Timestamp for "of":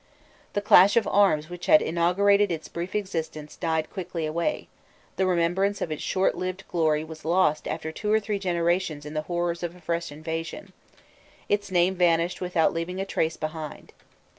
0.97-1.05, 5.79-5.91, 9.61-9.75